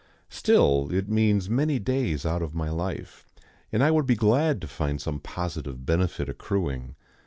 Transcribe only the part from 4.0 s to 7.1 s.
be glad to find some positive benefit accruing.